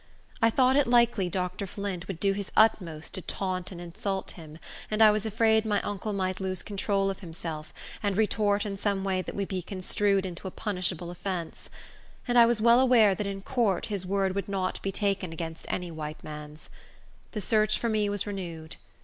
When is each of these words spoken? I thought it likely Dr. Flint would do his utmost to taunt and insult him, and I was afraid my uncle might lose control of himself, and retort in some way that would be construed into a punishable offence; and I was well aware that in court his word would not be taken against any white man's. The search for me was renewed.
I 0.41 0.49
thought 0.49 0.75
it 0.75 0.87
likely 0.87 1.29
Dr. 1.29 1.67
Flint 1.67 2.07
would 2.07 2.19
do 2.19 2.33
his 2.33 2.51
utmost 2.57 3.13
to 3.13 3.21
taunt 3.21 3.71
and 3.71 3.79
insult 3.79 4.31
him, 4.31 4.57
and 4.89 4.99
I 4.99 5.11
was 5.11 5.27
afraid 5.27 5.63
my 5.63 5.79
uncle 5.83 6.11
might 6.11 6.39
lose 6.39 6.63
control 6.63 7.11
of 7.11 7.19
himself, 7.19 7.71
and 8.01 8.17
retort 8.17 8.65
in 8.65 8.77
some 8.77 9.03
way 9.03 9.21
that 9.21 9.35
would 9.35 9.47
be 9.47 9.61
construed 9.61 10.25
into 10.25 10.47
a 10.47 10.49
punishable 10.49 11.11
offence; 11.11 11.69
and 12.27 12.35
I 12.35 12.47
was 12.47 12.59
well 12.59 12.79
aware 12.79 13.13
that 13.13 13.27
in 13.27 13.43
court 13.43 13.85
his 13.93 14.03
word 14.03 14.33
would 14.33 14.49
not 14.49 14.81
be 14.81 14.91
taken 14.91 15.31
against 15.31 15.67
any 15.71 15.91
white 15.91 16.23
man's. 16.23 16.71
The 17.33 17.41
search 17.41 17.77
for 17.77 17.87
me 17.87 18.09
was 18.09 18.25
renewed. 18.25 18.77